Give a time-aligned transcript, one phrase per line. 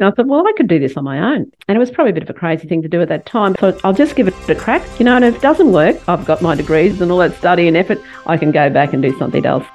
[0.00, 1.52] And I thought, well, I could do this on my own.
[1.68, 3.54] And it was probably a bit of a crazy thing to do at that time.
[3.60, 6.24] So I'll just give it a crack, you know, and if it doesn't work, I've
[6.24, 9.16] got my degrees and all that study and effort, I can go back and do
[9.18, 9.66] something else.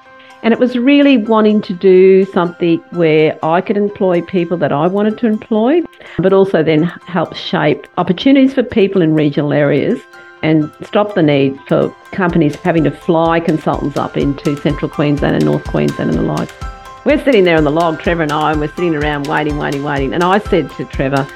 [0.41, 4.88] And it was really wanting to do something where I could employ people that I
[4.88, 5.81] wanted to employ,
[6.17, 10.01] but also then help shape opportunities for people in regional areas
[10.42, 15.46] and stop the need for companies having to fly consultants up into central Queensland and
[15.46, 16.74] North Queensland and the like.
[17.05, 19.84] We're sitting there on the log, Trevor and I, and we're sitting around waiting, waiting,
[19.84, 20.12] waiting.
[20.12, 21.27] And I said to Trevor,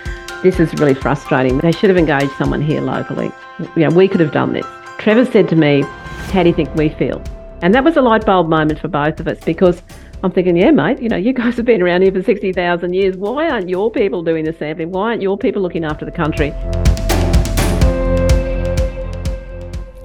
[0.41, 1.59] this is really frustrating.
[1.59, 3.31] They should have engaged someone here locally.
[3.75, 4.65] You know, we could have done this.
[4.97, 5.83] Trevor said to me,
[6.31, 7.21] how do you think we feel?
[7.61, 9.83] And that was a light bulb moment for both of us because
[10.23, 13.15] I'm thinking, yeah, mate, you know, you guys have been around here for 60,000 years.
[13.15, 14.89] Why aren't your people doing the sampling?
[14.89, 16.49] Why aren't your people looking after the country?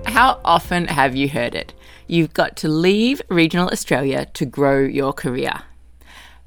[0.05, 1.73] How often have you heard it?
[2.07, 5.63] You've got to leave regional Australia to grow your career.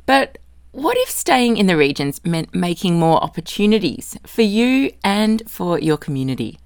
[0.05, 0.37] But
[0.71, 5.97] what if staying in the regions meant making more opportunities for you and for your
[5.97, 6.59] community?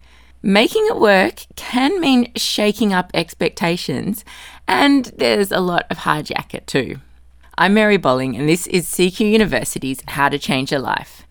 [0.43, 4.25] Making it work can mean shaking up expectations,
[4.67, 6.97] and there's a lot of hijack it too.
[7.57, 11.27] I'm Mary Bolling, and this is CQ University's How to Change Your Life.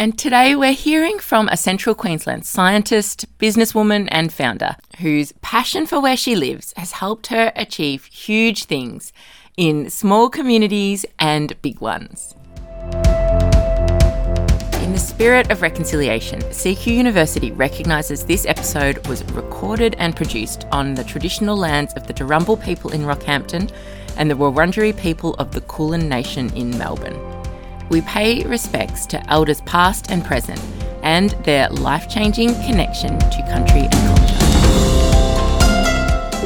[0.00, 6.00] And today we're hearing from a Central Queensland scientist, businesswoman, and founder whose passion for
[6.00, 9.12] where she lives has helped her achieve huge things
[9.58, 12.34] in small communities and big ones.
[14.82, 20.94] In the spirit of reconciliation, CQ University recognises this episode was recorded and produced on
[20.94, 23.70] the traditional lands of the Darumbal people in Rockhampton
[24.16, 27.29] and the Wurundjeri people of the Kulin Nation in Melbourne
[27.90, 30.60] we pay respects to elders past and present
[31.02, 34.36] and their life changing connection to country and culture.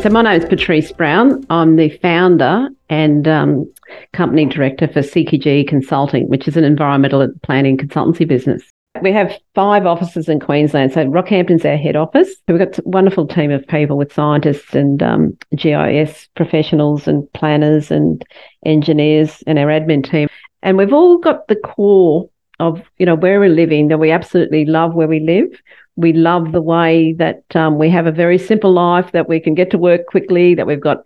[0.03, 1.45] So, my name is Patrice Brown.
[1.51, 3.73] I'm the founder and um,
[4.13, 8.63] company director for CQG Consulting, which is an environmental planning consultancy business.
[9.03, 10.93] We have five offices in Queensland.
[10.93, 12.33] So Rockhampton's our head office.
[12.47, 17.91] We've got a wonderful team of people with scientists and um, GIS professionals and planners
[17.91, 18.25] and
[18.65, 20.29] engineers and our admin team.
[20.65, 24.65] And we've all got the core of, you know, where we're living that we absolutely
[24.65, 25.49] love where we live.
[25.95, 29.55] We love the way that um, we have a very simple life, that we can
[29.55, 31.05] get to work quickly, that we've got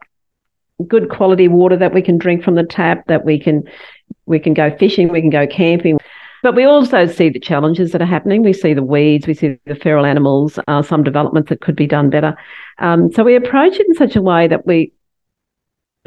[0.87, 3.65] good quality water that we can drink from the tap, that we can
[4.27, 5.99] we can go fishing, we can go camping.
[6.43, 8.43] But we also see the challenges that are happening.
[8.43, 11.87] We see the weeds, we see the feral animals, uh, some developments that could be
[11.87, 12.37] done better.
[12.79, 14.93] Um, so we approach it in such a way that we,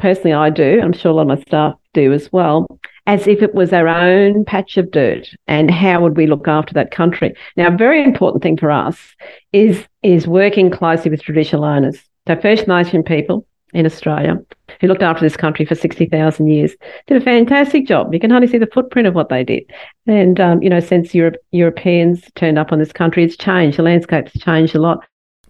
[0.02, 2.66] personally, I do, I'm sure a lot of my staff do as well,
[3.06, 6.74] as if it was our own patch of dirt and how would we look after
[6.74, 7.34] that country?
[7.56, 8.98] Now a very important thing for us
[9.52, 12.02] is is working closely with traditional owners.
[12.26, 14.36] So first nation people in australia
[14.80, 16.74] who looked after this country for 60,000 years
[17.06, 18.12] did a fantastic job.
[18.12, 19.62] You can hardly see the footprint of what they did.
[20.06, 23.78] And um, you know since Europe, europeans turned up on this country it's changed.
[23.78, 25.04] The landscape's changed a lot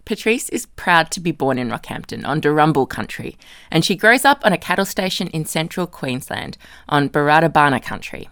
[0.05, 3.37] Patrice is proud to be born in Rockhampton on Darumbal country,
[3.71, 6.57] and she grows up on a cattle station in central Queensland
[6.89, 8.29] on Barada country.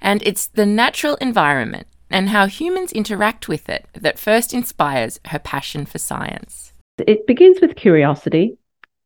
[0.00, 5.38] And it's the natural environment and how humans interact with it that first inspires her
[5.38, 6.72] passion for science.
[6.98, 8.56] It begins with curiosity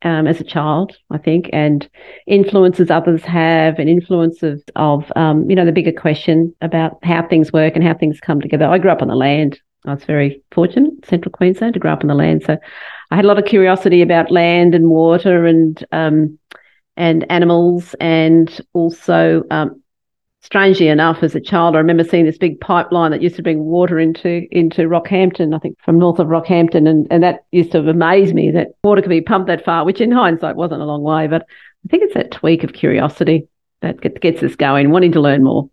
[0.02, 1.88] um, as a child, I think, and
[2.26, 7.52] influences others have, and influences of, um, you know, the bigger question about how things
[7.52, 8.66] work and how things come together.
[8.66, 9.60] I grew up on the land.
[9.86, 12.42] I was very fortunate, central Queensland, to grow up on the land.
[12.44, 12.58] So
[13.10, 16.38] I had a lot of curiosity about land and water and um,
[16.96, 19.80] and animals, and also, um,
[20.40, 23.60] strangely enough, as a child, I remember seeing this big pipeline that used to bring
[23.64, 25.54] water into into Rockhampton.
[25.54, 29.00] I think from north of Rockhampton, and and that used to amaze me that water
[29.00, 31.42] could be pumped that far, which in hindsight wasn't a long way, but
[31.84, 33.48] I think it's that tweak of curiosity
[33.80, 35.70] that gets us going, wanting to learn more.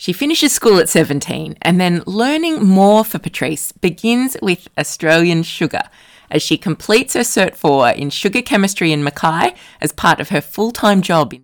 [0.00, 5.82] She finishes school at 17, and then learning more for Patrice begins with Australian sugar
[6.30, 10.40] as she completes her Cert 4 in sugar chemistry in Mackay as part of her
[10.40, 11.34] full time job.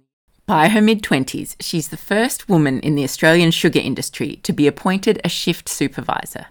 [0.47, 4.69] By her mid 20s, she's the first woman in the Australian sugar industry to be
[4.69, 6.47] appointed a shift supervisor.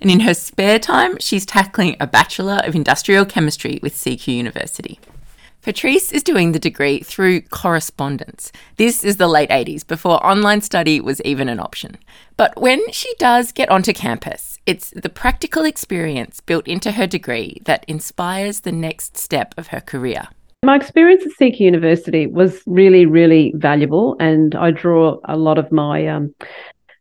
[0.00, 4.98] And in her spare time, she's tackling a Bachelor of Industrial Chemistry with CQ University.
[5.64, 8.52] Patrice is doing the degree through correspondence.
[8.76, 11.96] This is the late 80s, before online study was even an option.
[12.36, 17.62] But when she does get onto campus, it's the practical experience built into her degree
[17.64, 20.28] that inspires the next step of her career.
[20.64, 25.72] My experience at CQ University was really, really valuable, and I draw a lot of
[25.72, 26.34] my um,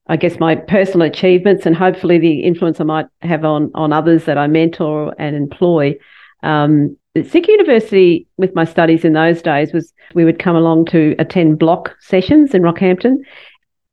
[0.07, 4.24] I guess my personal achievements and hopefully the influence I might have on on others
[4.24, 5.95] that I mentor and employ
[6.44, 11.15] um, CQ University, with my studies in those days, was we would come along to
[11.19, 13.18] attend block sessions in Rockhampton.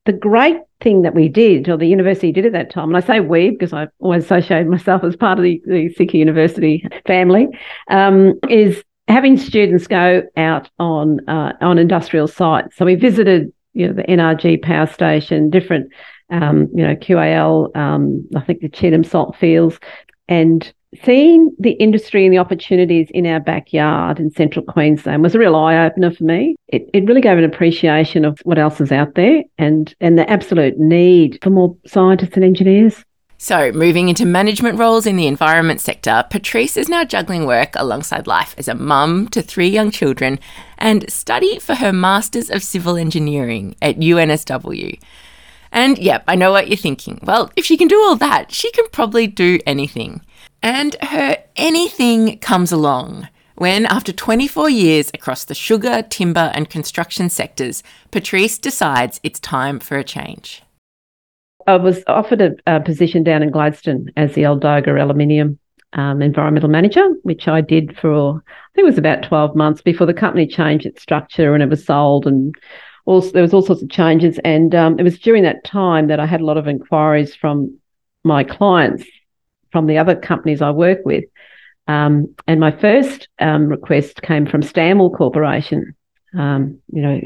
[0.07, 3.07] The great thing that we did, or the university did at that time, and I
[3.07, 7.49] say we because I always associate myself as part of the, the CQ University family,
[7.91, 12.75] um, is having students go out on uh, on industrial sites.
[12.77, 15.93] So we visited, you know, the NRG power station, different,
[16.31, 19.79] um, you know, QAL, um, I think the Cheetham salt fields,
[20.27, 20.73] and
[21.05, 25.57] seeing the industry and the opportunities in our backyard in central Queensland was a real
[25.57, 26.57] eye opener for me.
[26.69, 30.29] It, it really gave an appreciation of what else is out there and, and the
[30.29, 33.05] absolute need for more scientists and engineers.
[33.43, 38.27] So, moving into management roles in the environment sector, Patrice is now juggling work alongside
[38.27, 40.39] life as a mum to three young children
[40.77, 45.01] and study for her Masters of Civil Engineering at UNSW.
[45.73, 47.21] And yep, I know what you're thinking.
[47.23, 50.23] Well, if she can do all that, she can probably do anything.
[50.63, 57.29] And her anything comes along when, after 24 years across the sugar, timber, and construction
[57.29, 60.63] sectors, Patrice decides it's time for a change.
[61.67, 65.59] I was offered a, a position down in Gladstone as the Aldoga Aluminium
[65.93, 70.07] um, environmental manager, which I did for I think it was about twelve months before
[70.07, 72.55] the company changed its structure and it was sold and
[73.05, 74.39] also there was all sorts of changes.
[74.45, 77.79] And um, it was during that time that I had a lot of inquiries from
[78.25, 79.05] my clients
[79.73, 81.25] from the other companies I work with.
[81.87, 85.95] Um, and my first um, request came from Stanwell Corporation.
[86.37, 87.21] Um, you know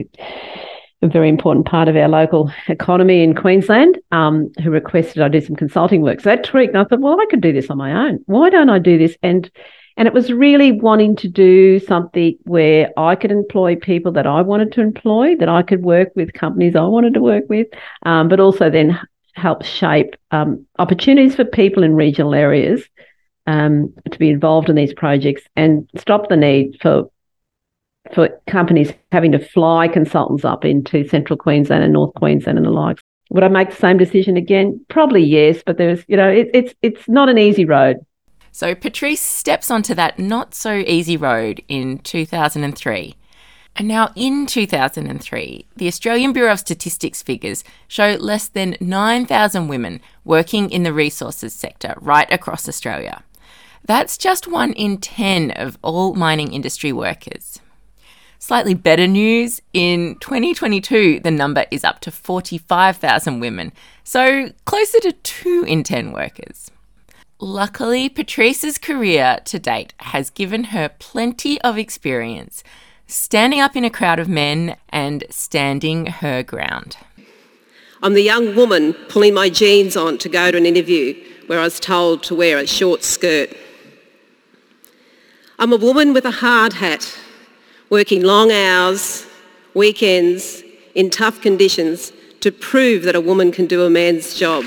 [1.05, 5.41] a very important part of our local economy in Queensland, um, who requested I do
[5.41, 6.21] some consulting work.
[6.21, 8.21] So that tweaked, and I thought, well, I could do this on my own.
[8.27, 9.17] Why don't I do this?
[9.23, 9.51] And
[9.97, 14.43] and it was really wanting to do something where I could employ people that I
[14.43, 17.69] wanted to employ, that I could work with companies I wanted to work with,
[18.05, 18.99] um, but also then
[19.35, 22.83] help shape um, opportunities for people in regional areas
[23.47, 27.11] um, to be involved in these projects and stop the need for
[28.13, 32.71] for companies having to fly consultants up into central Queensland and North Queensland and the
[32.71, 33.03] likes.
[33.31, 34.85] Would I make the same decision again?
[34.89, 37.97] Probably yes, but there's, you know, it, it's it's not an easy road.
[38.55, 43.17] So Patrice steps onto that not so easy road in 2003.
[43.75, 50.01] And now in 2003, the Australian Bureau of Statistics figures show less than 9,000 women
[50.25, 53.25] working in the resources sector right across Australia.
[53.85, 57.59] That's just one in 10 of all mining industry workers.
[58.39, 63.73] Slightly better news in 2022, the number is up to 45,000 women,
[64.05, 66.71] so closer to 2 in 10 workers.
[67.41, 72.63] Luckily, Patrice's career to date has given her plenty of experience
[73.07, 76.97] standing up in a crowd of men and standing her ground.
[78.03, 81.15] I'm the young woman pulling my jeans on to go to an interview
[81.47, 83.51] where I was told to wear a short skirt.
[85.59, 87.19] I'm a woman with a hard hat
[87.91, 89.27] working long hours,
[89.75, 90.63] weekends,
[90.95, 94.65] in tough conditions to prove that a woman can do a man's job.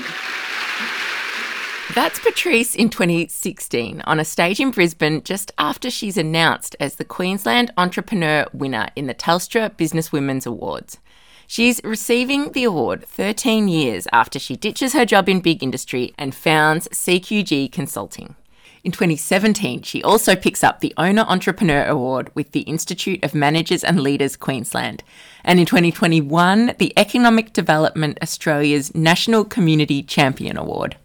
[1.98, 7.04] That's Patrice in 2016 on a stage in Brisbane just after she's announced as the
[7.04, 10.98] Queensland Entrepreneur winner in the Telstra Business Women's Awards.
[11.48, 16.36] She's receiving the award 13 years after she ditches her job in big industry and
[16.36, 18.36] founds CQG Consulting.
[18.84, 23.82] In 2017, she also picks up the Owner Entrepreneur Award with the Institute of Managers
[23.82, 25.02] and Leaders Queensland.
[25.42, 30.96] And in 2021, the Economic Development Australia's National Community Champion Award.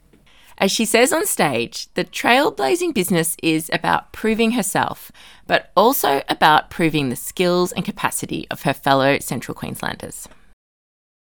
[0.57, 5.11] As she says on stage, the trailblazing business is about proving herself,
[5.47, 10.27] but also about proving the skills and capacity of her fellow Central Queenslanders.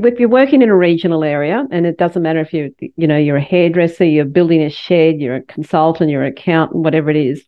[0.01, 3.17] If you're working in a regional area, and it doesn't matter if you're, you know,
[3.17, 7.17] you're a hairdresser, you're building a shed, you're a consultant, you're an accountant, whatever it
[7.17, 7.45] is,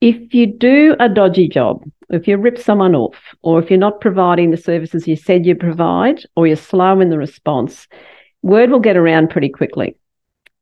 [0.00, 4.00] if you do a dodgy job, if you rip someone off, or if you're not
[4.00, 7.88] providing the services you said you provide, or you're slow in the response,
[8.42, 9.96] word will get around pretty quickly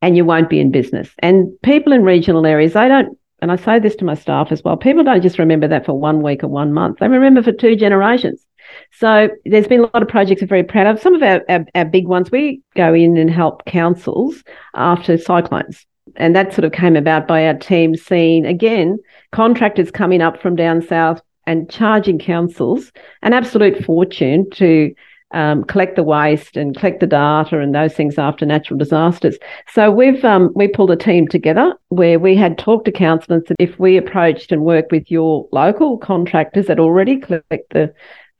[0.02, 1.10] and you won't be in business.
[1.20, 4.62] And people in regional areas, they don't, and I say this to my staff as
[4.62, 7.52] well, people don't just remember that for one week or one month, they remember for
[7.52, 8.44] two generations.
[8.92, 11.00] So there's been a lot of projects I'm very proud of.
[11.00, 14.42] Some of our, our, our big ones, we go in and help councils
[14.74, 15.86] after cyclones.
[16.16, 18.98] And that sort of came about by our team seeing, again,
[19.32, 22.90] contractors coming up from down south and charging councils
[23.22, 24.94] an absolute fortune to
[25.32, 29.38] um, collect the waste and collect the data and those things after natural disasters.
[29.72, 33.56] So we've um, we pulled a team together where we had talked to councillors that
[33.58, 37.92] if we approached and worked with your local contractors that already collect the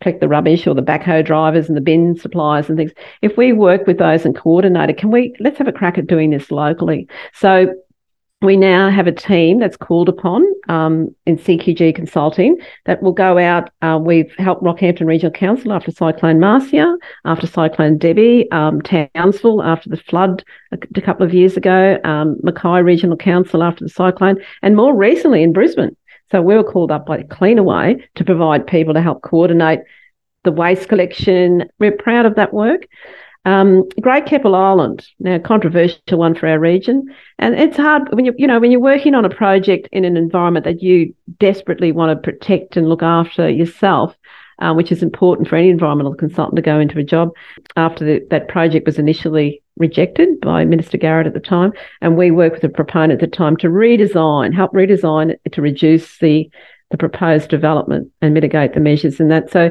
[0.02, 2.92] collect the rubbish or the backhoe drivers and the bin suppliers and things.
[3.22, 6.06] If we work with those and coordinate it, can we let's have a crack at
[6.06, 7.08] doing this locally?
[7.32, 7.74] So
[8.42, 13.38] we now have a team that's called upon um, in CQG Consulting that will go
[13.38, 13.70] out.
[13.80, 19.88] Uh, we've helped Rockhampton Regional Council after Cyclone Marcia, after Cyclone Debbie, um, Townsville after
[19.88, 24.76] the flood a, couple of years ago, um, Mackay Regional Council after the cyclone, and
[24.76, 25.96] more recently in Brisbane.
[26.30, 29.80] So we were called up by Cleanaway to provide people to help coordinate
[30.44, 31.70] the waste collection.
[31.78, 32.86] We're proud of that work.
[33.46, 37.06] Um, Great Keppel Island, now controversial one for our region,
[37.38, 40.16] and it's hard when you you know when you're working on a project in an
[40.16, 44.16] environment that you desperately want to protect and look after yourself,
[44.58, 47.30] uh, which is important for any environmental consultant to go into a job.
[47.76, 52.32] After the, that project was initially rejected by Minister Garrett at the time, and we
[52.32, 56.50] worked with a proponent at the time to redesign, help redesign to reduce the
[56.90, 59.50] the proposed development and mitigate the measures in that.
[59.50, 59.70] So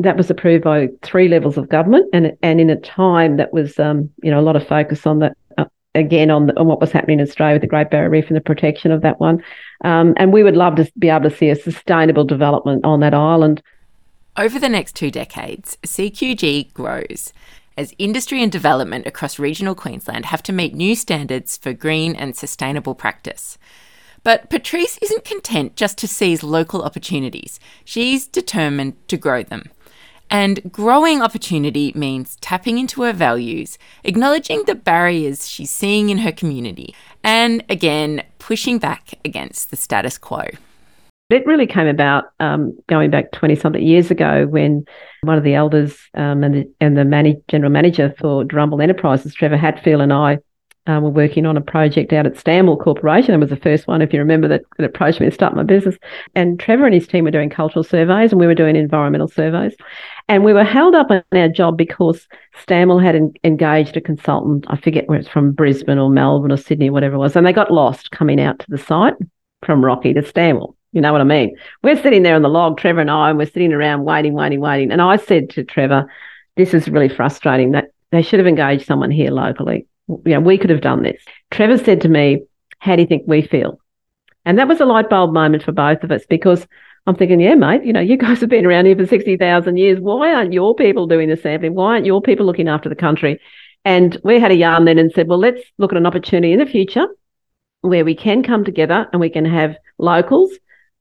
[0.00, 3.78] that was approved by three levels of government, and and in a time that was,
[3.78, 5.36] um, you know, a lot of focus on that.
[5.58, 8.28] Uh, again, on, the, on what was happening in Australia with the Great Barrier Reef
[8.28, 9.44] and the protection of that one,
[9.84, 13.12] um, and we would love to be able to see a sustainable development on that
[13.12, 13.62] island.
[14.36, 17.34] Over the next two decades, CQG grows
[17.76, 22.36] as industry and development across regional Queensland have to meet new standards for green and
[22.36, 23.58] sustainable practice.
[24.24, 27.58] But Patrice isn't content just to seize local opportunities.
[27.84, 29.70] She's determined to grow them.
[30.32, 36.32] And growing opportunity means tapping into her values, acknowledging the barriers she's seeing in her
[36.32, 40.48] community, and again, pushing back against the status quo.
[41.28, 44.86] It really came about um, going back 20 something years ago when
[45.20, 49.58] one of the elders um, and the, and the general manager for Darumbal Enterprises, Trevor
[49.58, 50.38] Hatfield, and I
[50.86, 53.34] uh, were working on a project out at Stanwell Corporation.
[53.34, 55.62] It was the first one, if you remember, that, that approached me to start my
[55.62, 55.96] business.
[56.34, 59.74] And Trevor and his team were doing cultural surveys and we were doing environmental surveys.
[60.28, 62.26] And we were held up on our job because
[62.60, 64.64] Stanwell had en- engaged a consultant.
[64.68, 67.36] I forget where it's from Brisbane or Melbourne or Sydney or whatever it was.
[67.36, 69.14] And they got lost coming out to the site
[69.64, 70.76] from Rocky to Stanwell.
[70.90, 71.56] You know what I mean?
[71.82, 74.60] We're sitting there on the log, Trevor and I, and we're sitting around waiting, waiting,
[74.60, 74.90] waiting.
[74.90, 76.06] And I said to Trevor,
[76.56, 80.58] this is really frustrating that they should have engaged someone here locally you know, we
[80.58, 81.22] could have done this.
[81.50, 82.42] Trevor said to me,
[82.78, 83.78] How do you think we feel?
[84.44, 86.66] And that was a light bulb moment for both of us because
[87.06, 89.98] I'm thinking, yeah, mate, you know, you guys have been around here for 60,000 years.
[90.00, 91.74] Why aren't your people doing the sampling?
[91.74, 93.40] Why aren't your people looking after the country?
[93.84, 96.60] And we had a yarn then and said, well, let's look at an opportunity in
[96.60, 97.06] the future
[97.80, 100.52] where we can come together and we can have locals,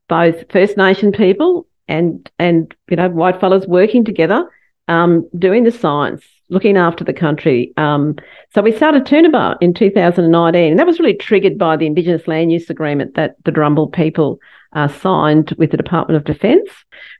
[0.07, 4.49] both First Nation people and, and you know, white fellas working together,
[4.87, 7.73] um, doing the science, looking after the country.
[7.77, 8.15] Um,
[8.53, 12.51] so we started Toonabah in 2019, and that was really triggered by the Indigenous Land
[12.51, 14.37] Use Agreement that the Darumbal people
[14.73, 16.69] uh, signed with the Department of Defence.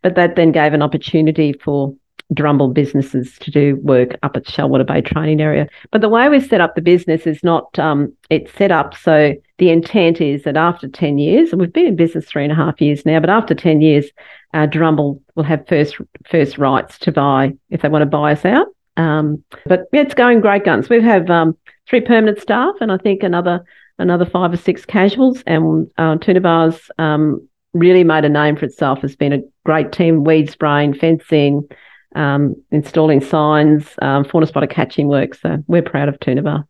[0.04, 1.96] But that then gave an opportunity for
[2.34, 5.68] Darumbal businesses to do work up at Shoalwater Bay training area.
[5.92, 9.34] But the way we set up the business is not, um, it's set up so
[9.58, 12.56] the intent is that after 10 years, and we've been in business three and a
[12.56, 14.10] half years now, but after 10 years,
[14.54, 15.98] uh, Darumbal will have first
[16.30, 18.68] first rights to buy if they want to buy us out.
[19.01, 20.89] Um, but yeah, it's going great guns.
[20.89, 21.58] We have um,
[21.89, 23.63] three permanent staff and I think another
[23.98, 25.43] another five or six casuals.
[25.48, 29.03] And uh, Toonabah's um, really made a name for itself.
[29.03, 31.67] It's been a great team, weed spraying, fencing,
[32.15, 35.36] um, installing signs, um, fauna spotter catching work.
[35.36, 36.65] So we're proud of Toonabah.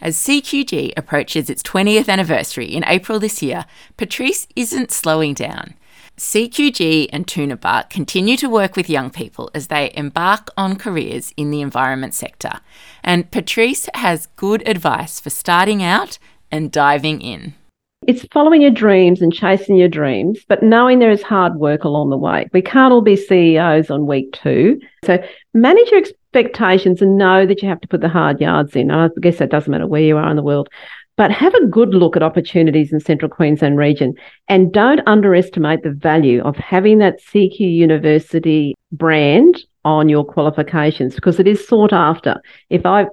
[0.00, 3.64] As CQG approaches its 20th anniversary in April this year,
[3.96, 5.74] Patrice isn't slowing down.
[6.18, 11.50] CQG and Toonabah continue to work with young people as they embark on careers in
[11.50, 12.60] the environment sector.
[13.02, 16.18] And Patrice has good advice for starting out
[16.50, 17.54] and diving in.
[18.06, 22.10] It's following your dreams and chasing your dreams, but knowing there is hard work along
[22.10, 22.48] the way.
[22.52, 24.80] We can't all be CEOs on week two.
[25.04, 25.22] So
[25.54, 28.90] manage your expectations and know that you have to put the hard yards in.
[28.90, 30.68] I guess that doesn't matter where you are in the world
[31.16, 34.14] but have a good look at opportunities in Central Queensland region
[34.48, 41.40] and don't underestimate the value of having that CQ University brand on your qualifications because
[41.40, 42.40] it is sought after.
[42.70, 43.06] If I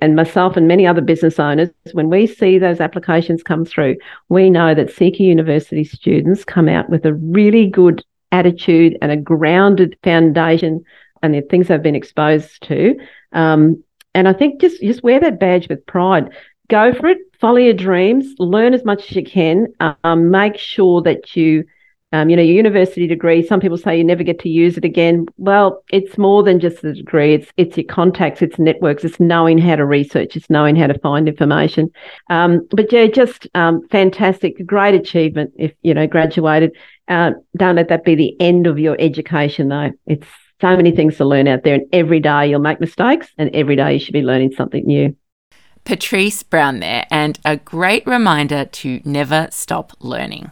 [0.00, 3.96] and myself and many other business owners, when we see those applications come through,
[4.28, 9.16] we know that CQ University students come out with a really good attitude and a
[9.16, 10.84] grounded foundation
[11.22, 12.96] and the things they've been exposed to.
[13.32, 13.82] Um,
[14.14, 16.30] and I think just just wear that badge with pride
[16.68, 19.68] go for it, follow your dreams, learn as much as you can.
[20.04, 21.64] Um, make sure that you,
[22.12, 23.46] um, you know, your university degree.
[23.46, 25.26] Some people say you never get to use it again.
[25.36, 27.34] Well, it's more than just the degree.
[27.34, 30.98] It's it's your contacts, it's networks, it's knowing how to research, it's knowing how to
[30.98, 31.90] find information.
[32.30, 36.76] Um, but yeah, just um, fantastic, great achievement if you know graduated.
[37.08, 39.92] Uh, don't let that be the end of your education, though.
[40.06, 40.26] It's
[40.60, 43.76] so many things to learn out there, and every day you'll make mistakes, and every
[43.76, 45.14] day you should be learning something new.
[45.86, 50.50] Patrice Brown there, and a great reminder to never stop learning.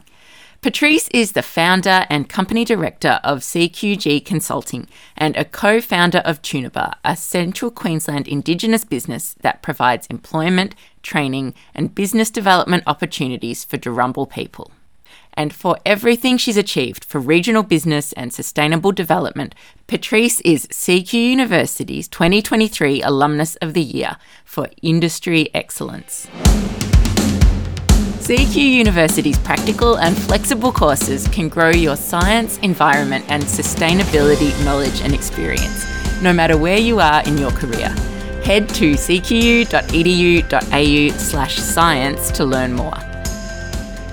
[0.63, 4.87] Patrice is the founder and company director of CQG Consulting
[5.17, 11.53] and a co founder of Tuniba, a central Queensland Indigenous business that provides employment, training,
[11.75, 14.71] and business development opportunities for Darumbal people
[15.35, 19.55] and for everything she's achieved for regional business and sustainable development,
[19.87, 26.27] Patrice is CQ University's 2023 Alumnus of the Year for Industry Excellence.
[28.25, 35.13] CQ University's practical and flexible courses can grow your science, environment, and sustainability knowledge and
[35.13, 35.85] experience,
[36.23, 37.89] no matter where you are in your career.
[38.43, 39.69] Head to cqu.edu.au
[41.19, 43.14] slash science to learn more.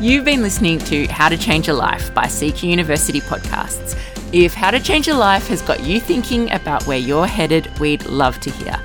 [0.01, 3.95] You've been listening to How to Change Your Life by CQ University podcasts.
[4.33, 8.07] If How to Change Your Life has got you thinking about where you're headed, we'd
[8.07, 8.75] love to hear.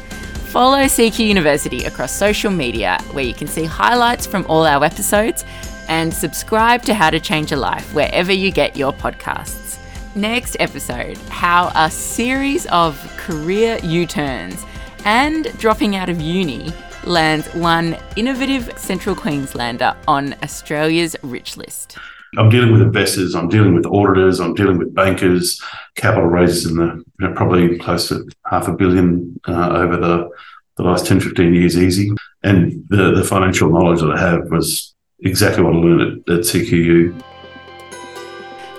[0.50, 5.46] Follow CQ University across social media where you can see highlights from all our episodes
[5.88, 9.78] and subscribe to How to Change Your Life wherever you get your podcasts.
[10.14, 14.62] Next episode, how a series of career U turns
[15.06, 16.74] and dropping out of uni
[17.06, 21.96] lands one innovative Central Queenslander on Australia's rich list.
[22.36, 25.60] I'm dealing with investors, I'm dealing with auditors, I'm dealing with bankers,
[25.94, 30.28] capital raises in the you know, probably close to half a billion uh, over the,
[30.76, 32.10] the last 10, 15 years easy.
[32.42, 36.40] And the, the financial knowledge that I have was exactly what I learned at, at
[36.40, 37.22] CQU.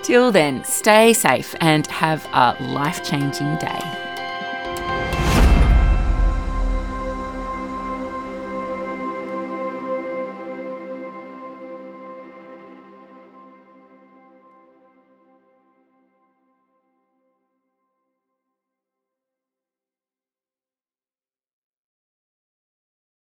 [0.04, 4.07] Till then, stay safe and have a life changing day.